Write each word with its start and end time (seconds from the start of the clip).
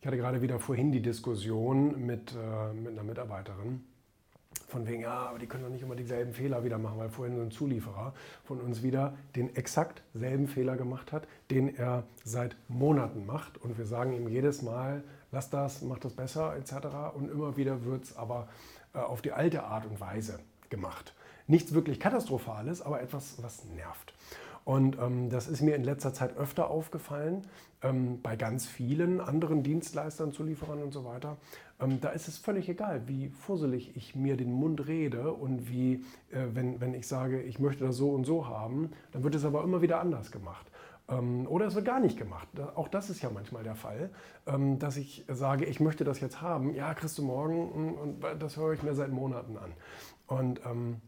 Ich 0.00 0.06
hatte 0.06 0.16
gerade 0.16 0.40
wieder 0.40 0.58
vorhin 0.58 0.92
die 0.92 1.02
Diskussion 1.02 2.06
mit, 2.06 2.32
äh, 2.34 2.72
mit 2.72 2.92
einer 2.92 3.02
Mitarbeiterin. 3.02 3.84
Von 4.66 4.86
wegen, 4.86 5.02
ja, 5.02 5.26
aber 5.26 5.38
die 5.38 5.46
können 5.46 5.64
doch 5.64 5.70
nicht 5.70 5.82
immer 5.82 5.94
dieselben 5.94 6.32
Fehler 6.32 6.64
wieder 6.64 6.78
machen, 6.78 6.98
weil 6.98 7.10
vorhin 7.10 7.36
so 7.36 7.42
ein 7.42 7.50
Zulieferer 7.50 8.14
von 8.44 8.62
uns 8.62 8.82
wieder 8.82 9.14
den 9.36 9.54
exakt 9.56 10.02
selben 10.14 10.48
Fehler 10.48 10.78
gemacht 10.78 11.12
hat, 11.12 11.28
den 11.50 11.76
er 11.76 12.04
seit 12.24 12.56
Monaten 12.68 13.26
macht. 13.26 13.58
Und 13.58 13.76
wir 13.76 13.84
sagen 13.84 14.14
ihm 14.14 14.26
jedes 14.28 14.62
Mal, 14.62 15.04
lass 15.32 15.50
das, 15.50 15.82
mach 15.82 15.98
das 15.98 16.14
besser, 16.14 16.56
etc. 16.56 16.86
Und 17.14 17.30
immer 17.30 17.58
wieder 17.58 17.84
wird 17.84 18.04
es 18.04 18.16
aber 18.16 18.48
äh, 18.94 18.98
auf 19.00 19.20
die 19.20 19.32
alte 19.32 19.64
Art 19.64 19.84
und 19.84 20.00
Weise 20.00 20.40
gemacht. 20.70 21.14
Nichts 21.46 21.74
wirklich 21.74 22.00
Katastrophales, 22.00 22.80
aber 22.80 23.02
etwas, 23.02 23.42
was 23.42 23.66
nervt. 23.66 24.14
Und 24.64 24.98
ähm, 24.98 25.30
das 25.30 25.48
ist 25.48 25.62
mir 25.62 25.74
in 25.74 25.84
letzter 25.84 26.12
Zeit 26.12 26.36
öfter 26.36 26.70
aufgefallen, 26.70 27.42
ähm, 27.82 28.20
bei 28.22 28.36
ganz 28.36 28.66
vielen 28.66 29.20
anderen 29.20 29.62
Dienstleistern, 29.62 30.32
Zulieferern 30.32 30.82
und 30.82 30.92
so 30.92 31.04
weiter. 31.04 31.38
Ähm, 31.80 32.00
da 32.00 32.10
ist 32.10 32.28
es 32.28 32.38
völlig 32.38 32.68
egal, 32.68 33.02
wie 33.06 33.28
fusselig 33.28 33.96
ich 33.96 34.14
mir 34.14 34.36
den 34.36 34.52
Mund 34.52 34.86
rede 34.86 35.32
und 35.32 35.70
wie, 35.70 36.04
äh, 36.30 36.46
wenn, 36.52 36.80
wenn 36.80 36.94
ich 36.94 37.06
sage, 37.06 37.42
ich 37.42 37.58
möchte 37.58 37.84
das 37.84 37.96
so 37.96 38.10
und 38.10 38.24
so 38.24 38.48
haben, 38.48 38.90
dann 39.12 39.24
wird 39.24 39.34
es 39.34 39.44
aber 39.44 39.64
immer 39.64 39.80
wieder 39.82 40.00
anders 40.00 40.30
gemacht. 40.30 40.66
Ähm, 41.08 41.46
oder 41.48 41.66
es 41.66 41.74
wird 41.74 41.86
gar 41.86 42.00
nicht 42.00 42.18
gemacht. 42.18 42.48
Auch 42.74 42.88
das 42.88 43.10
ist 43.10 43.22
ja 43.22 43.30
manchmal 43.30 43.62
der 43.62 43.74
Fall, 43.74 44.10
ähm, 44.46 44.78
dass 44.78 44.96
ich 44.96 45.24
sage, 45.28 45.64
ich 45.64 45.80
möchte 45.80 46.04
das 46.04 46.20
jetzt 46.20 46.40
haben. 46.40 46.74
Ja, 46.74 46.94
kriegst 46.94 47.18
du 47.18 47.22
morgen 47.22 47.74
hm, 47.74 47.94
und 47.94 48.24
das 48.38 48.56
höre 48.56 48.74
ich 48.74 48.82
mir 48.82 48.94
seit 48.94 49.10
Monaten 49.10 49.56
an. 49.56 49.72
Und 50.26 50.60
ähm, 50.64 51.00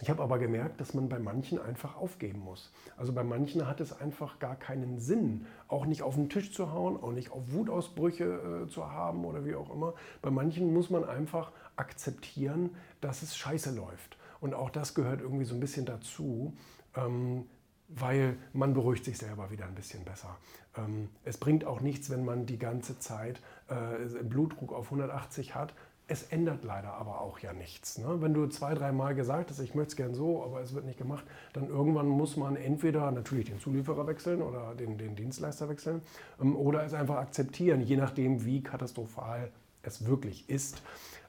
ich 0.00 0.10
habe 0.10 0.22
aber 0.22 0.38
gemerkt, 0.38 0.80
dass 0.80 0.94
man 0.94 1.08
bei 1.08 1.18
manchen 1.18 1.60
einfach 1.60 1.96
aufgeben 1.96 2.40
muss. 2.40 2.70
Also 2.96 3.12
bei 3.12 3.24
manchen 3.24 3.66
hat 3.66 3.80
es 3.80 3.98
einfach 3.98 4.38
gar 4.38 4.56
keinen 4.56 4.98
Sinn, 4.98 5.46
auch 5.66 5.86
nicht 5.86 6.02
auf 6.02 6.14
den 6.14 6.28
Tisch 6.28 6.52
zu 6.52 6.72
hauen, 6.72 6.96
auch 6.96 7.12
nicht 7.12 7.30
auf 7.30 7.52
Wutausbrüche 7.52 8.64
äh, 8.64 8.68
zu 8.68 8.90
haben 8.90 9.24
oder 9.24 9.44
wie 9.44 9.54
auch 9.54 9.72
immer. 9.72 9.94
Bei 10.22 10.30
manchen 10.30 10.72
muss 10.72 10.90
man 10.90 11.04
einfach 11.04 11.52
akzeptieren, 11.76 12.70
dass 13.00 13.22
es 13.22 13.36
scheiße 13.36 13.74
läuft. 13.74 14.16
Und 14.40 14.54
auch 14.54 14.70
das 14.70 14.94
gehört 14.94 15.20
irgendwie 15.20 15.44
so 15.44 15.54
ein 15.54 15.60
bisschen 15.60 15.84
dazu, 15.84 16.56
ähm, 16.94 17.46
weil 17.88 18.36
man 18.52 18.74
beruhigt 18.74 19.04
sich 19.04 19.18
selber 19.18 19.50
wieder 19.50 19.66
ein 19.66 19.74
bisschen 19.74 20.04
besser. 20.04 20.36
Ähm, 20.76 21.08
es 21.24 21.38
bringt 21.38 21.64
auch 21.64 21.80
nichts, 21.80 22.10
wenn 22.10 22.24
man 22.24 22.46
die 22.46 22.58
ganze 22.58 22.98
Zeit 22.98 23.40
äh, 23.68 24.22
Blutdruck 24.22 24.72
auf 24.72 24.86
180 24.86 25.54
hat, 25.54 25.74
es 26.08 26.22
ändert 26.24 26.64
leider 26.64 26.94
aber 26.94 27.20
auch 27.20 27.38
ja 27.38 27.52
nichts. 27.52 27.98
Ne? 27.98 28.20
Wenn 28.20 28.32
du 28.32 28.46
zwei, 28.46 28.74
dreimal 28.74 29.14
gesagt 29.14 29.50
hast, 29.50 29.60
ich 29.60 29.74
möchte 29.74 29.90
es 29.90 29.96
gern 29.96 30.14
so, 30.14 30.42
aber 30.42 30.62
es 30.62 30.74
wird 30.74 30.86
nicht 30.86 30.98
gemacht, 30.98 31.24
dann 31.52 31.68
irgendwann 31.68 32.08
muss 32.08 32.36
man 32.36 32.56
entweder 32.56 33.10
natürlich 33.10 33.50
den 33.50 33.60
Zulieferer 33.60 34.06
wechseln 34.06 34.40
oder 34.40 34.74
den, 34.74 34.96
den 34.96 35.14
Dienstleister 35.14 35.68
wechseln 35.68 36.00
ähm, 36.40 36.56
oder 36.56 36.82
es 36.82 36.94
einfach 36.94 37.16
akzeptieren, 37.16 37.82
je 37.82 37.96
nachdem, 37.96 38.44
wie 38.46 38.62
katastrophal 38.62 39.50
es 39.82 40.06
wirklich 40.06 40.48
ist. 40.48 40.82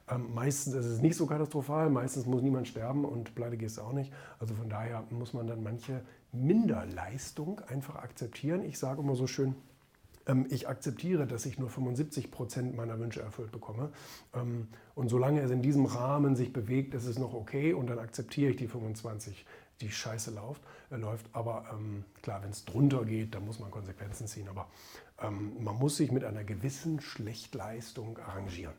Ähm, 0.08 0.32
meistens 0.34 0.74
ist 0.74 0.86
es 0.86 1.02
nicht 1.02 1.16
so 1.16 1.26
katastrophal, 1.26 1.90
meistens 1.90 2.24
muss 2.24 2.40
niemand 2.40 2.66
sterben 2.66 3.04
und 3.04 3.34
pleite 3.34 3.58
gehst 3.58 3.78
auch 3.78 3.92
nicht. 3.92 4.12
Also 4.38 4.54
von 4.54 4.70
daher 4.70 5.04
muss 5.10 5.34
man 5.34 5.46
dann 5.46 5.62
manche 5.62 6.00
Minderleistung 6.32 7.60
einfach 7.68 7.96
akzeptieren. 7.96 8.64
Ich 8.64 8.78
sage 8.78 9.02
immer 9.02 9.14
so 9.14 9.26
schön, 9.26 9.54
ich 10.50 10.68
akzeptiere, 10.68 11.26
dass 11.26 11.46
ich 11.46 11.58
nur 11.58 11.70
75 11.70 12.30
Prozent 12.30 12.76
meiner 12.76 12.98
Wünsche 12.98 13.22
erfüllt 13.22 13.52
bekomme. 13.52 13.90
Ähm, 14.34 14.68
und 14.94 15.08
solange 15.08 15.40
es 15.40 15.50
in 15.50 15.62
diesem 15.62 15.86
Rahmen 15.86 16.36
sich 16.36 16.52
bewegt, 16.52 16.94
ist 16.94 17.06
es 17.06 17.18
noch 17.18 17.34
okay 17.34 17.72
und 17.72 17.88
dann 17.88 17.98
akzeptiere 17.98 18.50
ich 18.50 18.56
die 18.56 18.68
25, 18.68 19.46
die 19.80 19.90
scheiße 19.90 20.32
läuft. 20.32 20.62
Äh, 20.90 20.96
läuft. 20.96 21.26
Aber 21.32 21.64
ähm, 21.72 22.04
klar, 22.22 22.42
wenn 22.42 22.50
es 22.50 22.64
drunter 22.64 23.04
geht, 23.04 23.34
dann 23.34 23.44
muss 23.44 23.60
man 23.60 23.70
Konsequenzen 23.70 24.26
ziehen. 24.26 24.48
Aber 24.48 24.68
man 25.22 25.76
muss 25.76 25.98
sich 25.98 26.10
mit 26.10 26.24
einer 26.24 26.44
gewissen 26.44 26.98
Schlechtleistung 27.02 28.16
arrangieren. 28.20 28.72